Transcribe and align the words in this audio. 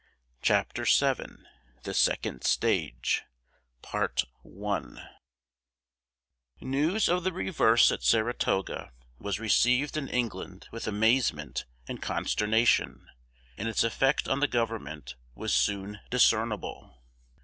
CHAPTER 0.41 0.83
VII 0.85 1.43
THE 1.83 1.93
SECOND 1.93 2.43
STAGE 2.43 3.21
News 6.59 7.07
of 7.07 7.23
the 7.23 7.31
reverse 7.31 7.91
at 7.91 8.01
Saratoga 8.01 8.93
was 9.19 9.39
received 9.39 9.95
in 9.95 10.07
England 10.07 10.67
with 10.71 10.87
amazement 10.87 11.65
and 11.87 12.01
consternation, 12.01 13.11
and 13.59 13.67
its 13.67 13.83
effect 13.83 14.27
on 14.27 14.39
the 14.39 14.47
government 14.47 15.13
was 15.35 15.53
soon 15.53 15.99
discernible. 16.09 16.97